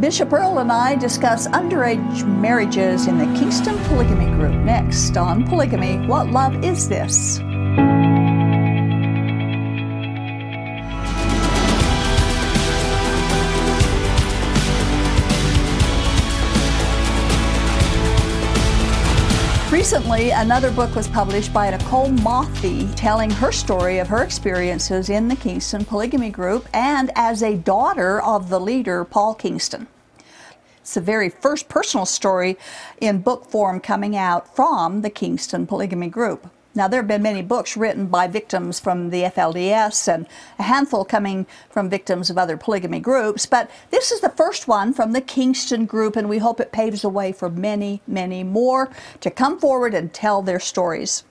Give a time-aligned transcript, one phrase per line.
[0.00, 6.06] Bishop Earl and I discuss underage marriages in the Kingston Polygamy Group next on Polygamy
[6.06, 7.40] What Love Is This?
[19.90, 25.28] Recently, another book was published by Nicole Mothy telling her story of her experiences in
[25.28, 29.86] the Kingston Polygamy Group and as a daughter of the leader, Paul Kingston.
[30.82, 32.58] It's the very first personal story
[33.00, 36.50] in book form coming out from the Kingston Polygamy Group.
[36.74, 40.26] Now, there have been many books written by victims from the FLDS and
[40.58, 44.92] a handful coming from victims of other polygamy groups, but this is the first one
[44.92, 48.90] from the Kingston Group, and we hope it paves the way for many, many more
[49.20, 51.24] to come forward and tell their stories.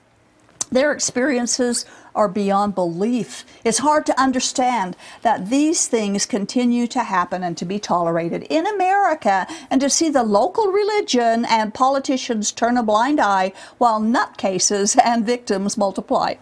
[0.70, 3.44] Their experiences are beyond belief.
[3.64, 8.66] It's hard to understand that these things continue to happen and to be tolerated in
[8.66, 14.98] America and to see the local religion and politicians turn a blind eye while nutcases
[15.02, 16.34] and victims multiply.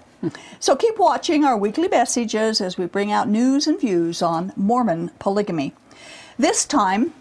[0.59, 5.11] So keep watching our weekly messages as we bring out news and views on Mormon
[5.19, 5.75] polygamy.
[6.39, 7.13] This time,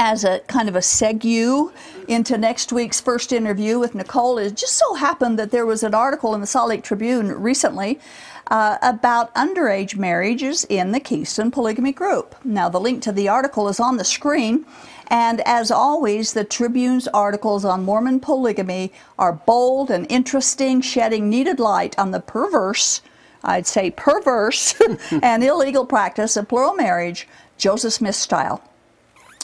[0.00, 1.70] as a kind of a segue
[2.08, 5.94] into next week's first interview with Nicole, it just so happened that there was an
[5.94, 8.00] article in the Salt Lake Tribune recently
[8.46, 12.34] uh, about underage marriages in the Kingston Polygamy Group.
[12.42, 14.64] Now, the link to the article is on the screen.
[15.08, 21.60] And as always, the Tribune's articles on Mormon polygamy are bold and interesting, shedding needed
[21.60, 23.02] light on the perverse,
[23.44, 24.80] I'd say perverse,
[25.22, 27.28] and illegal practice of plural marriage,
[27.58, 28.62] Joseph Smith style.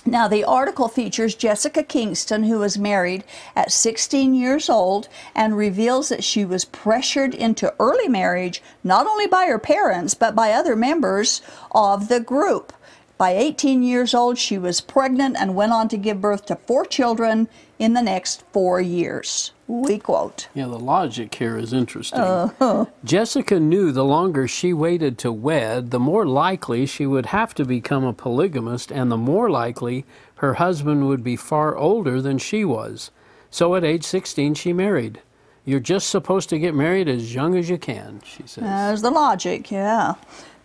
[0.08, 3.24] Now, the article features Jessica Kingston, who was married
[3.56, 9.26] at 16 years old, and reveals that she was pressured into early marriage not only
[9.26, 12.72] by her parents, but by other members of the group.
[13.18, 16.84] By 18 years old, she was pregnant and went on to give birth to four
[16.84, 17.48] children
[17.80, 19.50] in the next four years.
[19.68, 20.48] We quote.
[20.54, 22.20] Yeah, the logic here is interesting.
[22.20, 22.86] Uh-huh.
[23.04, 27.64] Jessica knew the longer she waited to wed, the more likely she would have to
[27.64, 30.04] become a polygamist, and the more likely
[30.36, 33.10] her husband would be far older than she was.
[33.50, 35.20] So at age 16, she married.
[35.64, 38.62] You're just supposed to get married as young as you can, she says.
[38.62, 40.14] There's the logic, yeah.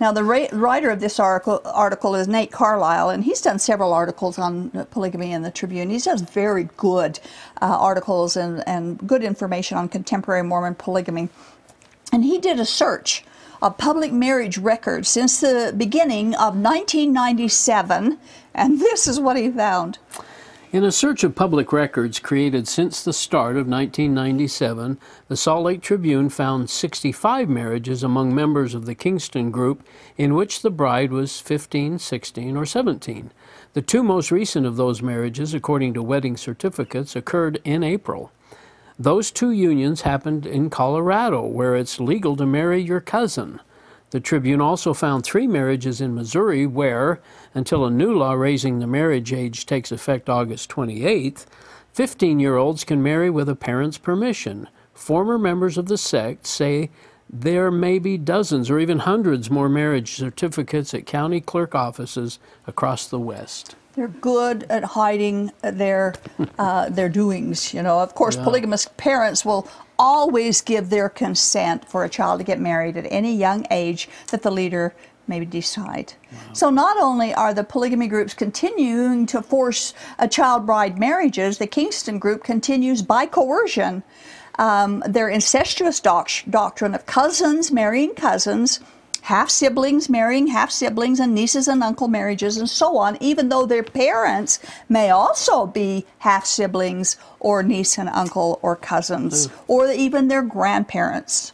[0.02, 4.40] Now, the writer of this article, article is Nate Carlisle, and he's done several articles
[4.40, 5.92] on polygamy in the Tribune.
[5.92, 7.20] He does very good
[7.62, 11.30] uh, articles and, and good information on contemporary Mormon polygamy.
[12.12, 13.24] And he did a search
[13.62, 18.18] of public marriage records since the beginning of 1997,
[18.56, 20.00] and this is what he found.
[20.72, 25.82] In a search of public records created since the start of 1997, the Salt Lake
[25.82, 29.84] Tribune found 65 marriages among members of the Kingston group
[30.18, 33.32] in which the bride was 15, 16, or 17.
[33.74, 38.32] The two most recent of those marriages, according to wedding certificates, occurred in April.
[38.98, 43.60] Those two unions happened in Colorado, where it's legal to marry your cousin.
[44.12, 47.22] The Tribune also found three marriages in Missouri where,
[47.54, 51.46] until a new law raising the marriage age takes effect August 28th,
[51.94, 54.68] 15 year olds can marry with a parent's permission.
[54.94, 56.90] Former members of the sect say
[57.30, 63.08] there may be dozens or even hundreds more marriage certificates at county clerk offices across
[63.08, 63.76] the West.
[63.96, 66.16] They're good at hiding their
[66.58, 67.74] uh, their doings.
[67.74, 68.44] You know, of course, yeah.
[68.44, 69.68] polygamous parents will
[70.00, 74.42] always give their consent for a child to get married at any young age that
[74.42, 74.94] the leader
[75.28, 76.14] may decide.
[76.32, 76.40] Wow.
[76.54, 81.68] So not only are the polygamy groups continuing to force a child bride marriages, the
[81.68, 84.04] Kingston group continues by coercion
[84.58, 88.80] um, their incestuous doc- doctrine of cousins marrying cousins
[89.22, 93.66] half siblings marrying half siblings and nieces and uncle marriages and so on, even though
[93.66, 94.60] their parents
[94.90, 99.52] may also be half siblings or niece and uncle or cousins mm.
[99.68, 101.54] or even their grandparents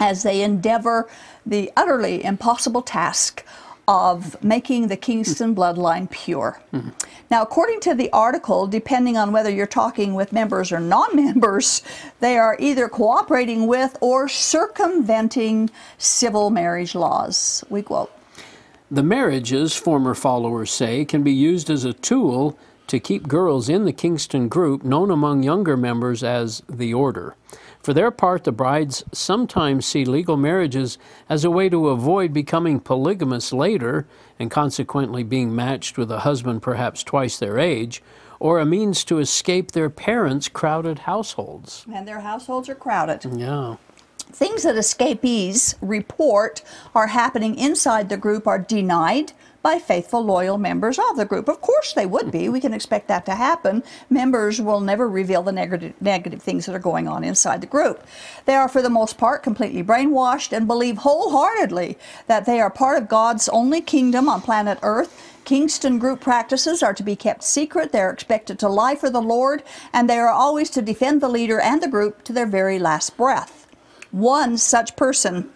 [0.00, 1.08] as they endeavor
[1.44, 3.44] the utterly impossible task
[3.88, 6.60] of making the Kingston bloodline pure.
[6.74, 6.90] Mm-hmm.
[7.30, 11.82] Now, according to the article, depending on whether you're talking with members or non members,
[12.20, 17.64] they are either cooperating with or circumventing civil marriage laws.
[17.70, 18.12] We quote
[18.90, 22.58] The marriages, former followers say, can be used as a tool
[22.88, 27.36] to keep girls in the Kingston group known among younger members as the Order.
[27.82, 30.98] For their part, the brides sometimes see legal marriages
[31.28, 34.06] as a way to avoid becoming polygamous later
[34.38, 38.02] and consequently being matched with a husband perhaps twice their age,
[38.40, 41.84] or a means to escape their parents' crowded households.
[41.92, 43.24] And their households are crowded.
[43.24, 43.76] Yeah.
[44.30, 46.62] Things that escapees report
[46.94, 51.48] are happening inside the group are denied by faithful, loyal members of the group.
[51.48, 52.48] Of course, they would be.
[52.48, 53.82] We can expect that to happen.
[54.08, 58.06] Members will never reveal the negative, negative things that are going on inside the group.
[58.44, 63.02] They are, for the most part, completely brainwashed and believe wholeheartedly that they are part
[63.02, 65.34] of God's only kingdom on planet Earth.
[65.44, 67.90] Kingston group practices are to be kept secret.
[67.90, 69.62] They're expected to lie for the Lord,
[69.92, 73.16] and they are always to defend the leader and the group to their very last
[73.16, 73.66] breath.
[74.10, 75.50] One such person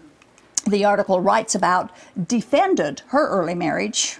[0.66, 1.90] the article writes about
[2.26, 4.18] defended her early marriage.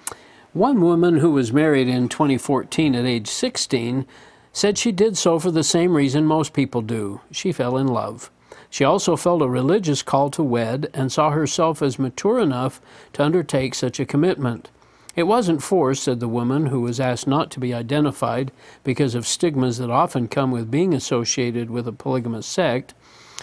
[0.53, 4.07] One woman who was married in 2014 at age 16
[4.53, 8.31] said she did so for the same reason most people do she fell in love.
[8.69, 12.81] She also felt a religious call to wed and saw herself as mature enough
[13.13, 14.71] to undertake such a commitment.
[15.15, 18.51] It wasn't forced, said the woman, who was asked not to be identified
[18.83, 22.95] because of stigmas that often come with being associated with a polygamous sect.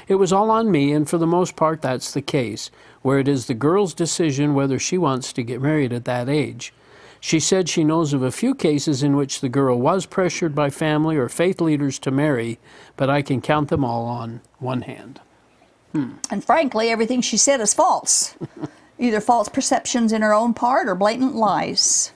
[0.07, 3.27] It was all on me, and for the most part, that's the case, where it
[3.27, 6.73] is the girl's decision whether she wants to get married at that age.
[7.19, 10.69] She said she knows of a few cases in which the girl was pressured by
[10.69, 12.59] family or faith leaders to marry,
[12.95, 15.19] but I can count them all on one hand.
[15.91, 16.13] Hmm.
[16.31, 18.35] And frankly, everything she said is false.
[18.99, 22.11] Either false perceptions in her own part or blatant lies.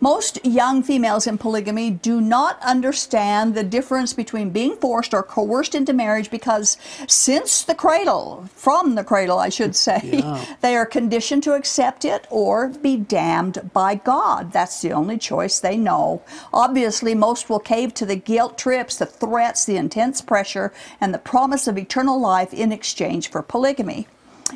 [0.00, 5.74] Most young females in polygamy do not understand the difference between being forced or coerced
[5.74, 6.76] into marriage because
[7.08, 10.44] since the cradle, from the cradle, I should say, yeah.
[10.60, 14.52] they are conditioned to accept it or be damned by God.
[14.52, 16.22] That's the only choice they know.
[16.52, 21.18] Obviously, most will cave to the guilt trips, the threats, the intense pressure, and the
[21.18, 24.06] promise of eternal life in exchange for polygamy.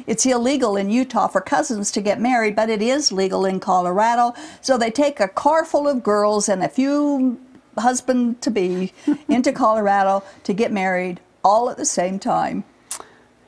[0.07, 4.35] It's illegal in Utah for cousins to get married, but it is legal in Colorado.
[4.61, 7.41] So they take a car full of girls and a few
[7.79, 8.93] husband to be
[9.29, 12.65] into Colorado to get married all at the same time.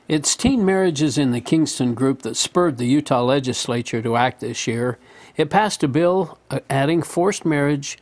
[0.07, 4.67] It's teen marriages in the Kingston group that spurred the Utah legislature to act this
[4.67, 4.99] year.
[5.35, 7.97] It passed a bill uh, adding forced marriage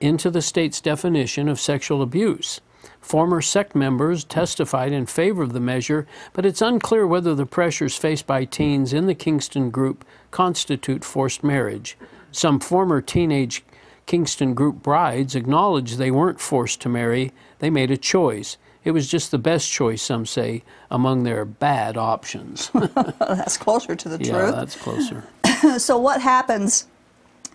[0.00, 2.60] into the state's definition of sexual abuse.
[3.08, 7.96] Former sect members testified in favor of the measure, but it's unclear whether the pressures
[7.96, 11.96] faced by teens in the Kingston group constitute forced marriage.
[12.32, 13.64] Some former teenage
[14.04, 18.58] Kingston group brides acknowledged they weren't forced to marry, they made a choice.
[18.84, 22.70] It was just the best choice, some say, among their bad options.
[23.18, 24.42] that's closer to the yeah, truth.
[24.42, 25.24] Yeah, that's closer.
[25.78, 26.86] so, what happens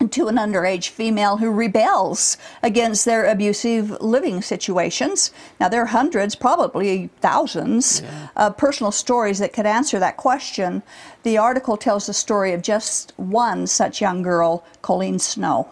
[0.10, 5.32] to an underage female who rebels against their abusive living situations.
[5.60, 8.28] Now, there are hundreds, probably thousands, yeah.
[8.36, 10.84] of personal stories that could answer that question.
[11.24, 15.70] The article tells the story of just one such young girl, Colleen Snow.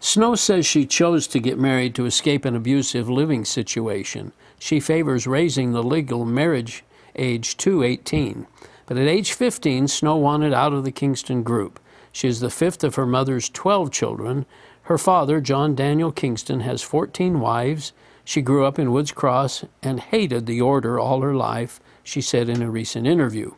[0.00, 4.32] Snow says she chose to get married to escape an abusive living situation.
[4.58, 6.84] She favors raising the legal marriage
[7.16, 8.46] age to 18.
[8.86, 11.80] But at age 15, Snow wanted out of the Kingston group.
[12.16, 14.46] She is the fifth of her mother's 12 children.
[14.84, 17.92] Her father, John Daniel Kingston, has 14 wives.
[18.24, 22.48] She grew up in Woods Cross and hated the order all her life, she said
[22.48, 23.52] in a recent interview.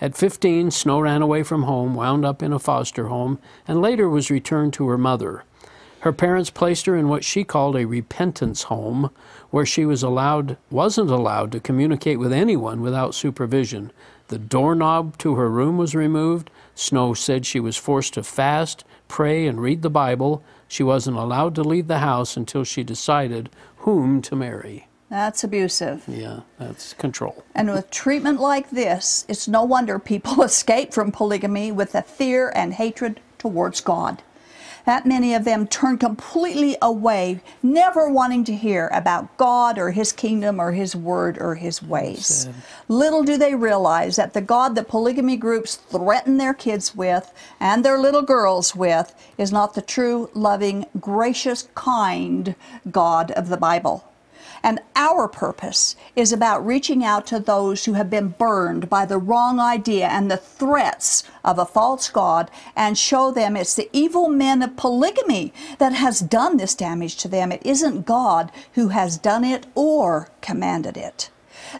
[0.00, 3.38] At 15, Snow ran away from home, wound up in a foster home,
[3.68, 5.44] and later was returned to her mother.
[6.00, 9.10] Her parents placed her in what she called a repentance home,
[9.50, 13.92] where she was allowed wasn't allowed to communicate with anyone without supervision.
[14.26, 16.50] The doorknob to her room was removed.
[16.74, 20.42] Snow said she was forced to fast, pray, and read the Bible.
[20.68, 24.88] She wasn't allowed to leave the house until she decided whom to marry.
[25.10, 26.04] That's abusive.
[26.08, 27.44] Yeah, that's control.
[27.54, 32.50] And with treatment like this, it's no wonder people escape from polygamy with a fear
[32.54, 34.22] and hatred towards God
[34.84, 40.12] that many of them turn completely away, never wanting to hear about God or His
[40.12, 42.48] kingdom or His word or His ways.
[42.88, 47.84] Little do they realize that the God that polygamy groups threaten their kids with and
[47.84, 52.54] their little girls with is not the true, loving, gracious, kind
[52.90, 54.04] God of the Bible.
[54.62, 59.18] And our purpose is about reaching out to those who have been burned by the
[59.18, 64.28] wrong idea and the threats of a false God and show them it's the evil
[64.28, 67.50] men of polygamy that has done this damage to them.
[67.50, 71.30] It isn't God who has done it or commanded it.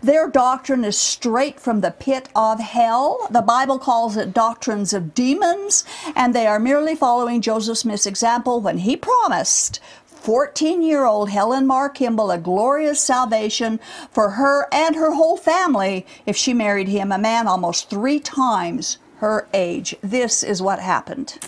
[0.03, 3.27] Their doctrine is straight from the pit of hell.
[3.31, 5.85] The Bible calls it doctrines of demons,
[6.15, 9.81] and they are merely following Joseph Smith's example when he promised
[10.23, 13.81] 14 year old Helen Mar Kimball a glorious salvation
[14.12, 18.99] for her and her whole family if she married him, a man almost three times
[19.17, 19.97] her age.
[20.00, 21.41] This is what happened.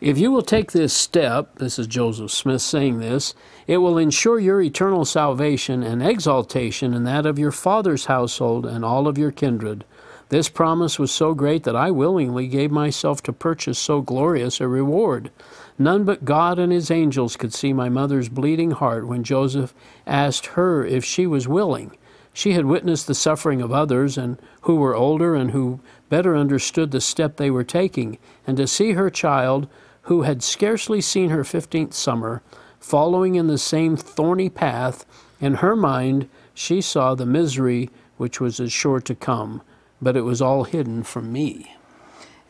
[0.00, 3.34] If you will take this step, this is Joseph Smith saying this,
[3.66, 8.86] it will ensure your eternal salvation and exaltation in that of your father's household and
[8.86, 9.84] all of your kindred.
[10.30, 14.68] This promise was so great that I willingly gave myself to purchase so glorious a
[14.68, 15.30] reward.
[15.78, 19.74] None but God and his angels could see my mother's bleeding heart when Joseph
[20.06, 21.96] asked her if she was willing.
[22.32, 26.90] She had witnessed the suffering of others and who were older and who better understood
[26.90, 29.68] the step they were taking, and to see her child,
[30.02, 32.42] who had scarcely seen her fifteenth summer,
[32.80, 35.04] following in the same thorny path,
[35.40, 39.62] in her mind she saw the misery which was as sure to come
[40.00, 41.74] but it was all hidden from me.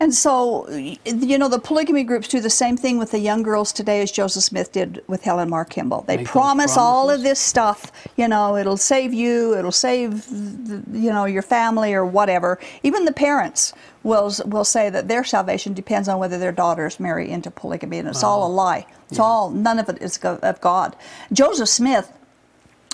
[0.01, 3.73] And so, you know, the polygamy groups do the same thing with the young girls
[3.73, 6.03] today as Joseph Smith did with Helen Mar Kimball.
[6.03, 11.25] They promise all of this stuff, you know, it'll save you, it'll save, you know,
[11.25, 12.59] your family or whatever.
[12.81, 17.29] Even the parents will, will say that their salvation depends on whether their daughters marry
[17.29, 18.29] into polygamy, and it's wow.
[18.29, 18.85] all a lie.
[19.09, 19.25] It's yeah.
[19.25, 20.95] all, none of it is of God.
[21.33, 22.09] Joseph Smith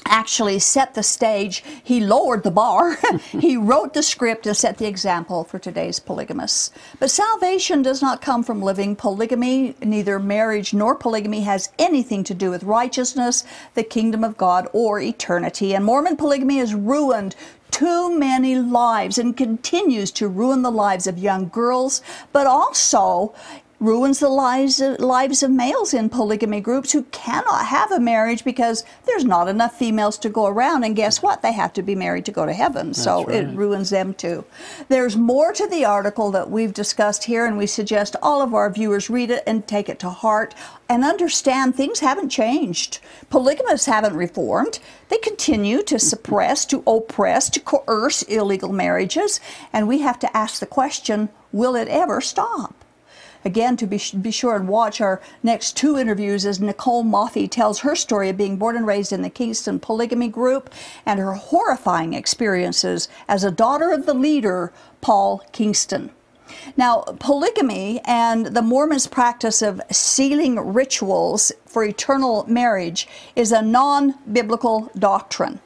[0.05, 1.63] actually set the stage.
[1.83, 2.97] He lowered the bar.
[3.31, 6.71] he wrote the script and set the example for today's polygamists.
[6.99, 9.75] But salvation does not come from living polygamy.
[9.81, 13.43] Neither marriage nor polygamy has anything to do with righteousness,
[13.73, 15.73] the kingdom of God, or eternity.
[15.73, 17.35] And Mormon polygamy has ruined
[17.71, 23.33] too many lives and continues to ruin the lives of young girls, but also
[23.79, 28.43] ruins the lives of, lives of males in polygamy groups who cannot have a marriage
[28.43, 30.83] because there's not enough females to go around.
[30.83, 31.41] And guess what?
[31.41, 32.87] They have to be married to go to heaven.
[32.87, 33.43] That's so right.
[33.43, 34.45] it ruins them too.
[34.87, 38.69] There's more to the article that we've discussed here and we suggest all of our
[38.69, 40.55] viewers read it and take it to heart
[40.87, 42.99] and understand things haven't changed.
[43.29, 44.79] Polygamists haven't reformed.
[45.09, 49.39] They continue to suppress to oppress to coerce illegal marriages.
[49.73, 52.84] And we have to ask the question will it ever stop
[53.45, 57.79] Again, to be, be sure and watch our next two interviews as Nicole Moffey tells
[57.81, 60.71] her story of being born and raised in the Kingston polygamy group
[61.05, 66.09] and her horrifying experiences as a daughter of the leader, Paul Kingston.
[66.75, 74.15] Now, polygamy and the Mormons' practice of sealing rituals for eternal marriage is a non
[74.31, 75.59] biblical doctrine.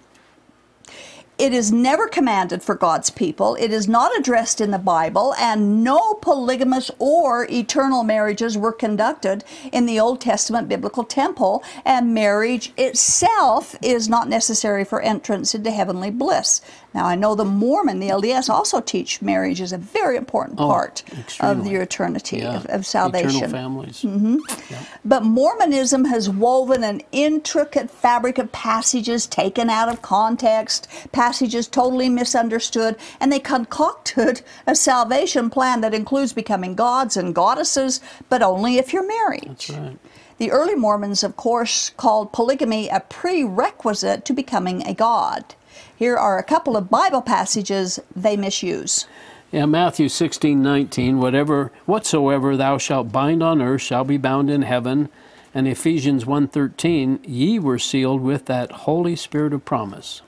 [1.39, 3.55] It is never commanded for God's people.
[3.55, 9.45] It is not addressed in the Bible, and no polygamous or eternal marriages were conducted
[9.71, 15.71] in the Old Testament biblical temple, and marriage itself is not necessary for entrance into
[15.71, 16.59] heavenly bliss.
[16.93, 20.67] Now, I know the Mormon, the LDS, also teach marriage is a very important oh,
[20.67, 21.03] part
[21.39, 22.57] of your eternity yeah.
[22.57, 23.29] of, of, salvation.
[23.29, 24.01] Eternal families.
[24.01, 24.37] Mm-hmm.
[24.71, 24.83] Yeah.
[25.05, 32.09] But Mormonism has woven an intricate fabric of passages taken out of context, passages totally
[32.09, 38.77] misunderstood, and they concocted a salvation plan that includes becoming gods and goddesses, but only
[38.77, 39.45] if you're married.
[39.47, 39.97] That's right.
[40.39, 45.53] The early Mormons, of course, called polygamy a prerequisite to becoming a god.
[45.99, 49.05] Here are a couple of Bible passages they misuse.
[49.51, 54.61] Yeah, Matthew 16, 19, whatever, whatsoever thou shalt bind on earth shall be bound in
[54.61, 55.09] heaven.
[55.53, 60.21] And Ephesians 1.13, ye were sealed with that Holy Spirit of promise.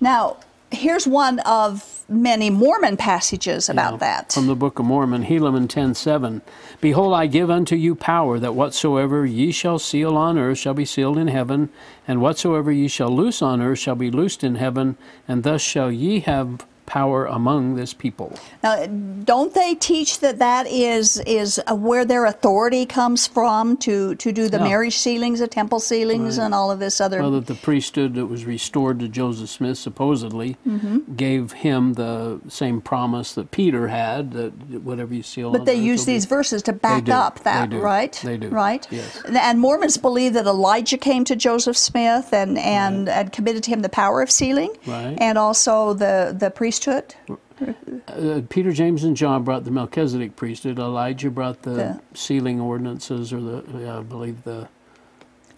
[0.00, 0.38] Now,
[0.74, 4.32] here's one of many Mormon passages about yeah, that.
[4.32, 6.42] From the Book of Mormon, Helaman 10:7.
[6.80, 10.84] Behold, I give unto you power that whatsoever ye shall seal on earth shall be
[10.84, 11.70] sealed in heaven,
[12.06, 15.90] and whatsoever ye shall loose on earth shall be loosed in heaven, and thus shall
[15.90, 18.38] ye have power among this people.
[18.62, 24.32] Now, don't they teach that that is is where their authority comes from to to
[24.32, 24.64] do the yeah.
[24.64, 26.44] marriage sealings, the temple sealings, right.
[26.44, 27.20] and all of this other?
[27.20, 31.14] Well, that the priesthood that was restored to Joseph Smith supposedly mm-hmm.
[31.14, 35.50] gave him the same promise that Peter had that whatever you seal.
[35.50, 38.20] But they use these verses to back up that, they right?
[38.24, 38.48] They do.
[38.48, 38.86] Right.
[38.90, 39.22] Yes.
[39.24, 43.16] And Mormons believe that Elijah came to Joseph Smith and and, right.
[43.16, 45.16] and committed to him the power of sealing, right.
[45.18, 47.14] and also the the priest priesthood?
[48.08, 50.78] Uh, Peter, James, and John brought the Melchizedek priesthood.
[50.78, 54.68] Elijah brought the, the sealing ordinances, or the I believe the.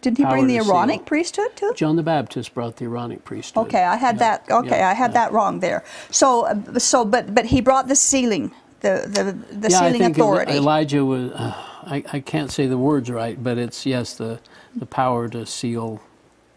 [0.02, 1.06] Didn't he bring the Aaronic seal.
[1.06, 1.72] priesthood too?
[1.74, 3.66] John the Baptist brought the Aaronic priesthood.
[3.66, 4.18] Okay, I had yeah.
[4.18, 4.50] that.
[4.50, 4.90] Okay, yeah.
[4.90, 5.24] I had yeah.
[5.24, 5.84] that wrong there.
[6.10, 10.52] So, so, but but he brought the sealing, the the the sealing authority.
[10.52, 11.32] Elijah was.
[11.32, 11.54] Uh,
[11.88, 14.40] I, I can't say the words right, but it's yes the
[14.74, 16.02] the power to seal.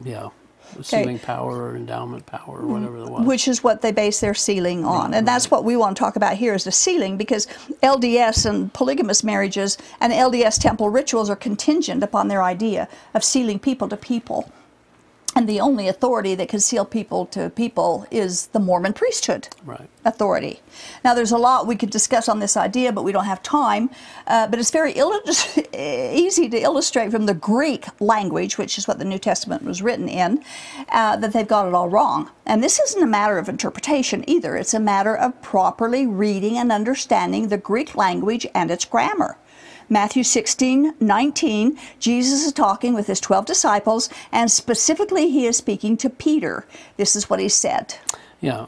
[0.04, 0.30] Yeah
[0.82, 1.26] sealing okay.
[1.26, 2.74] power or endowment power or mm-hmm.
[2.74, 3.26] whatever it was.
[3.26, 5.12] Which is what they base their sealing on.
[5.12, 7.48] Right, and that's what we want to talk about here is the sealing because
[7.84, 13.60] LDS and polygamous marriages and LDS temple rituals are contingent upon their idea of sealing
[13.60, 14.52] people to people.
[15.40, 19.88] And the only authority that can seal people to people is the Mormon priesthood Right.
[20.04, 20.60] authority.
[21.02, 23.90] Now, there's a lot we could discuss on this idea, but we don't have time.
[24.28, 29.00] Uh, but it's very illus- easy to illustrate from the Greek language, which is what
[29.00, 30.44] the New Testament was written in,
[30.92, 32.30] uh, that they've got it all wrong.
[32.46, 36.70] And this isn't a matter of interpretation either, it's a matter of properly reading and
[36.70, 39.38] understanding the Greek language and its grammar.
[39.92, 45.98] Matthew 16, 19, Jesus is talking with his 12 disciples, and specifically he is speaking
[45.98, 46.66] to Peter.
[46.98, 47.96] This is what he said.
[48.40, 48.68] Yeah.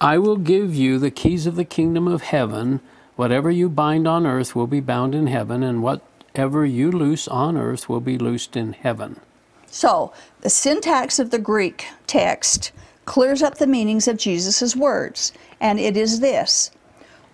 [0.00, 2.80] I will give you the keys of the kingdom of heaven.
[3.14, 7.56] Whatever you bind on earth will be bound in heaven, and whatever you loose on
[7.56, 9.20] earth will be loosed in heaven.
[9.68, 12.72] So, the syntax of the Greek text
[13.04, 16.72] clears up the meanings of Jesus' words, and it is this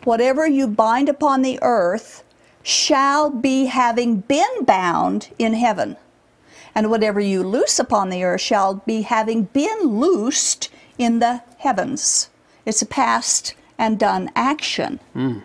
[0.04, 2.22] Whatever you bind upon the earth
[2.62, 5.96] shall be having been bound in heaven,
[6.74, 12.30] and whatever you loose upon the earth shall be having been loosed in the heavens.
[12.64, 15.00] It's a past and done action.
[15.12, 15.40] Hmm.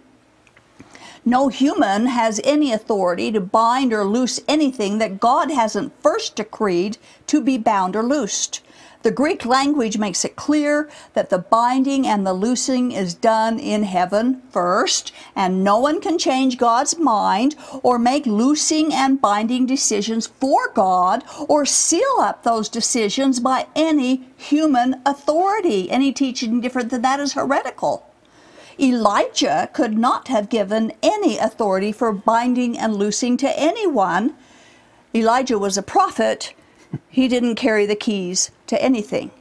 [1.26, 6.98] No human has any authority to bind or loose anything that God hasn't first decreed
[7.26, 8.62] to be bound or loosed.
[9.04, 13.84] The Greek language makes it clear that the binding and the loosing is done in
[13.84, 20.28] heaven first, and no one can change God's mind or make loosing and binding decisions
[20.28, 25.92] for God or seal up those decisions by any human authority.
[25.92, 28.04] Any teaching different than that is heretical.
[28.80, 34.34] Elijah could not have given any authority for binding and loosing to anyone.
[35.14, 36.54] Elijah was a prophet.
[37.10, 39.32] He didn't carry the keys to anything.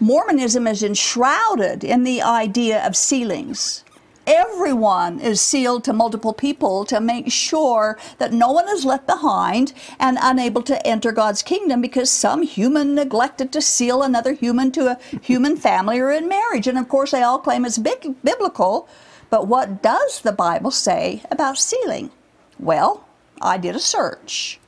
[0.00, 3.84] Mormonism is enshrouded in the idea of sealings.
[4.26, 9.74] Everyone is sealed to multiple people to make sure that no one is left behind
[9.98, 14.86] and unable to enter God's kingdom because some human neglected to seal another human to
[14.86, 16.66] a human family or in marriage.
[16.66, 18.88] And of course, they all claim it's big, biblical.
[19.28, 22.10] But what does the Bible say about sealing?
[22.58, 23.06] Well,
[23.42, 24.58] I did a search.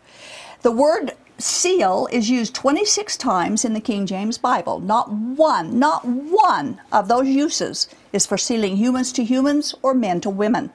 [0.60, 4.80] The word seal is used 26 times in the King James Bible.
[4.80, 10.20] Not one, not one of those uses is for sealing humans to humans or men
[10.22, 10.70] to women.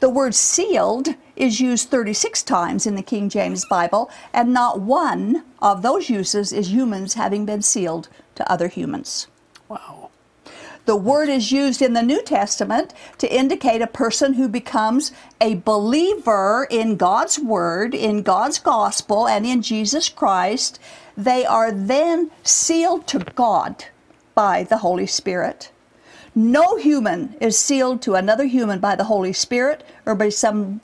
[0.00, 5.44] The word sealed is used 36 times in the King James Bible, and not one
[5.60, 9.28] of those uses is humans having been sealed to other humans.
[9.68, 10.03] Wow.
[10.86, 15.54] The word is used in the New Testament to indicate a person who becomes a
[15.54, 20.78] believer in God's Word, in God's gospel, and in Jesus Christ.
[21.16, 23.86] They are then sealed to God
[24.34, 25.70] by the Holy Spirit.
[26.34, 30.80] No human is sealed to another human by the Holy Spirit or by some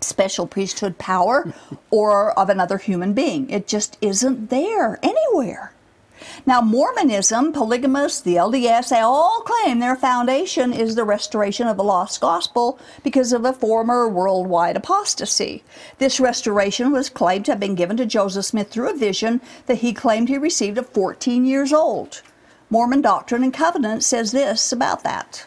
[0.00, 1.52] special priesthood power
[1.90, 3.48] or of another human being.
[3.50, 5.71] It just isn't there anywhere.
[6.46, 11.84] Now, Mormonism, polygamists, the LDS, they all claim their foundation is the restoration of the
[11.84, 15.62] lost gospel because of a former worldwide apostasy.
[15.98, 19.78] This restoration was claimed to have been given to Joseph Smith through a vision that
[19.78, 22.22] he claimed he received at 14 years old.
[22.70, 25.46] Mormon Doctrine and Covenants says this about that.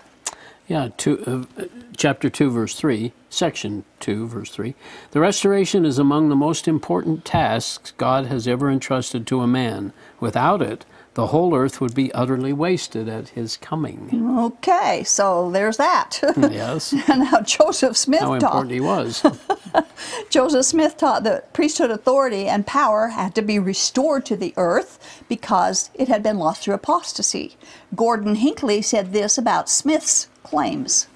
[0.68, 4.74] Yeah, two, uh, chapter 2, verse 3, section 2, verse 3.
[5.12, 9.94] The restoration is among the most important tasks God has ever entrusted to a man.
[10.20, 14.10] Without it, the whole earth would be utterly wasted at his coming.
[14.40, 16.20] Okay, so there's that.
[16.36, 16.94] Yes.
[17.08, 18.44] and how Joseph Smith How taught.
[18.44, 19.24] important he was.
[20.30, 25.24] Joseph Smith taught that priesthood authority and power had to be restored to the earth
[25.30, 27.56] because it had been lost through apostasy.
[27.96, 31.08] Gordon Hinckley said this about Smith's claims.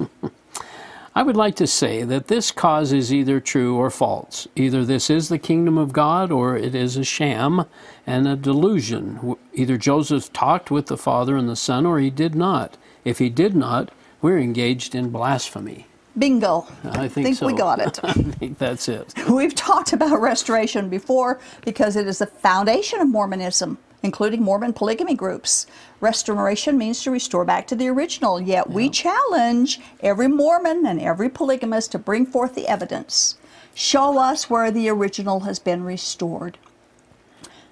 [1.16, 4.48] I would like to say that this cause is either true or false.
[4.56, 7.66] Either this is the kingdom of God or it is a sham
[8.06, 9.36] and a delusion.
[9.54, 12.78] Either Joseph talked with the Father and the Son or he did not.
[13.04, 15.88] If he did not, we're engaged in blasphemy.
[16.18, 16.68] Bingo.
[16.84, 17.48] I think, so.
[17.48, 18.00] we got it.
[18.04, 19.14] I think that's it.
[19.30, 25.14] We've talked about restoration before because it is the foundation of Mormonism, including Mormon polygamy
[25.14, 25.68] groups.
[26.00, 31.30] Restoration means to restore back to the original, yet we challenge every Mormon and every
[31.30, 33.38] polygamist to bring forth the evidence.
[33.74, 36.58] Show us where the original has been restored.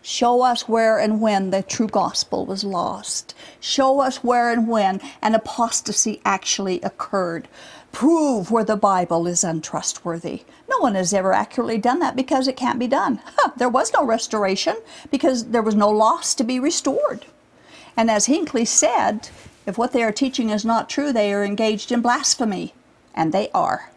[0.02, 3.34] Show us where and when the true gospel was lost.
[3.60, 7.50] Show us where and when an apostasy actually occurred.
[7.92, 10.44] Prove where the Bible is untrustworthy.
[10.70, 13.20] No one has ever accurately done that because it can't be done.
[13.38, 14.76] Huh, there was no restoration
[15.10, 17.26] because there was no loss to be restored.
[17.96, 19.30] And as Hinckley said,
[19.66, 22.74] if what they are teaching is not true, they are engaged in blasphemy.
[23.16, 23.92] And they are.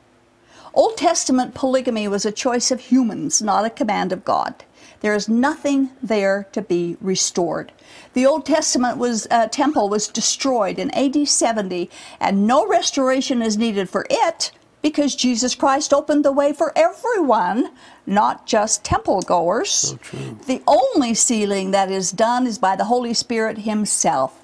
[0.72, 4.64] Old Testament polygamy was a choice of humans, not a command of God.
[5.00, 7.72] There is nothing there to be restored.
[8.12, 13.56] The Old Testament was, uh, temple was destroyed in AD 70, and no restoration is
[13.56, 17.70] needed for it because Jesus Christ opened the way for everyone,
[18.06, 19.70] not just temple goers.
[19.70, 19.98] So.
[20.46, 24.36] The only sealing that is done is by the Holy Spirit Himself.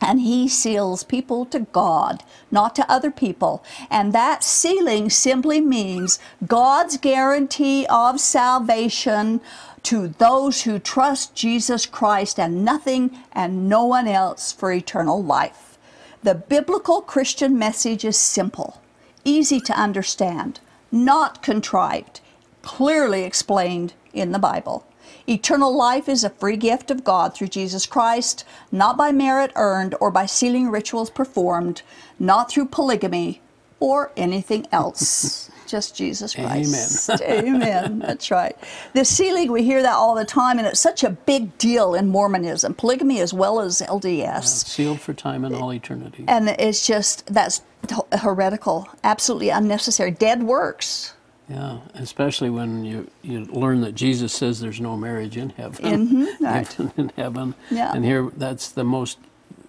[0.00, 3.62] And he seals people to God, not to other people.
[3.88, 9.40] And that sealing simply means God's guarantee of salvation
[9.84, 15.78] to those who trust Jesus Christ and nothing and no one else for eternal life.
[16.22, 18.80] The biblical Christian message is simple,
[19.24, 20.60] easy to understand,
[20.92, 22.20] not contrived,
[22.62, 24.86] clearly explained in the Bible.
[25.28, 29.94] Eternal life is a free gift of God through Jesus Christ, not by merit earned
[30.00, 31.82] or by sealing rituals performed,
[32.18, 33.40] not through polygamy
[33.78, 35.50] or anything else.
[35.72, 37.08] Just Jesus Christ.
[37.08, 37.46] Amen.
[37.46, 37.98] Amen.
[38.06, 38.54] That's right.
[38.92, 42.08] The sealing, we hear that all the time, and it's such a big deal in
[42.08, 44.66] Mormonism, polygamy as well as LDS.
[44.66, 46.26] Sealed for time and all eternity.
[46.28, 47.62] And it's just, that's
[48.20, 50.10] heretical, absolutely unnecessary.
[50.10, 51.14] Dead works.
[51.48, 56.06] Yeah, especially when you, you learn that Jesus says there's no marriage in heaven.
[56.06, 56.80] Mhm, right.
[56.98, 57.54] in heaven.
[57.70, 57.92] Yeah.
[57.94, 59.16] And here, that's the most,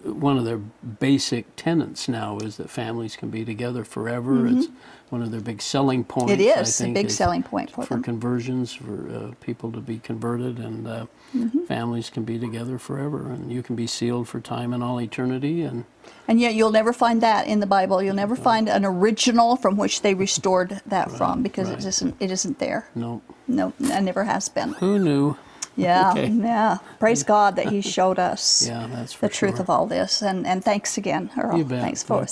[0.04, 4.46] one of their basic tenets now is that families can be together forever.
[4.48, 4.68] It's
[5.10, 6.32] one of their big selling points.
[6.32, 6.42] Mm-hmm.
[6.42, 8.04] It is a think, big selling point for them.
[8.04, 11.66] conversions, for uh, people to be converted, and uh, Mm-hmm.
[11.66, 13.32] families can be together forever.
[13.32, 15.64] And you can be sealed for time and all eternity.
[15.64, 15.86] And
[16.28, 18.04] And yet you'll never find that in the Bible.
[18.04, 21.80] You'll never find an original from which they restored that from because right.
[21.80, 22.88] it isn't it isn't there.
[22.94, 24.74] no, No, it never has been.
[24.74, 25.36] who knew?
[25.76, 26.28] Yeah, Okay.
[26.30, 26.78] yeah.
[27.00, 28.88] Praise God that He showed us Yeah,
[29.20, 29.62] the truth sure.
[29.62, 30.22] of all this.
[30.22, 31.58] And and thanks again, Earl.
[31.58, 31.82] You bet.
[31.82, 32.26] Thanks for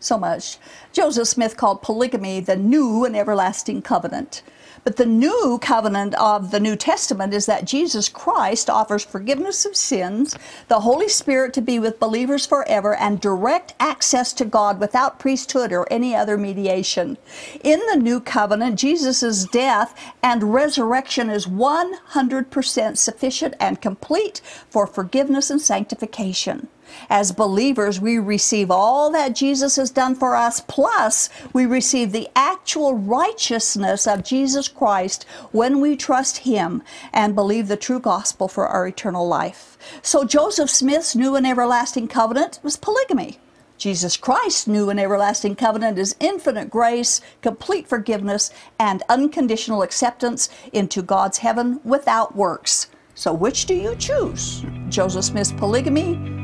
[0.00, 0.58] so much.
[0.92, 4.42] Joseph Smith called polygamy the new and everlasting covenant.
[4.84, 9.74] But the new covenant of the New Testament is that Jesus Christ offers forgiveness of
[9.74, 10.36] sins,
[10.68, 15.72] the Holy Spirit to be with believers forever, and direct access to God without priesthood
[15.72, 17.16] or any other mediation.
[17.62, 25.48] In the new covenant, Jesus' death and resurrection is 100% sufficient and complete for forgiveness
[25.48, 26.68] and sanctification.
[27.10, 32.28] As believers, we receive all that Jesus has done for us, plus we receive the
[32.34, 38.66] actual righteousness of Jesus Christ when we trust Him and believe the true gospel for
[38.66, 39.76] our eternal life.
[40.02, 43.38] So Joseph Smith's new and everlasting covenant was polygamy.
[43.76, 51.02] Jesus Christ's new and everlasting covenant is infinite grace, complete forgiveness, and unconditional acceptance into
[51.02, 52.88] God's heaven without works.
[53.14, 54.64] So, which do you choose?
[54.88, 56.43] Joseph Smith's polygamy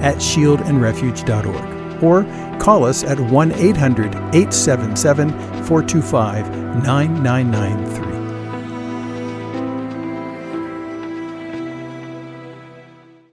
[0.00, 2.24] at shieldandrefuge.org or
[2.58, 5.30] call us at 1 800 877
[5.64, 8.17] 425 9993.